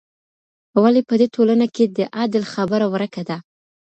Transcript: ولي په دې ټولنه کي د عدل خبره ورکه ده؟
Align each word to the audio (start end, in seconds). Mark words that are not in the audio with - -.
ولي 0.81 1.01
په 1.09 1.15
دې 1.19 1.27
ټولنه 1.35 1.65
کي 1.75 1.85
د 1.97 1.99
عدل 2.19 2.43
خبره 2.53 2.85
ورکه 2.93 3.21
ده؟ 3.29 3.37